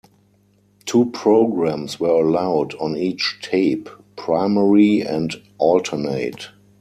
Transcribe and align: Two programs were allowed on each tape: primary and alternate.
Two 0.87 1.11
programs 1.11 1.99
were 1.99 2.09
allowed 2.09 2.73
on 2.81 2.97
each 2.97 3.37
tape: 3.43 3.87
primary 4.15 5.01
and 5.01 5.35
alternate. 5.59 6.49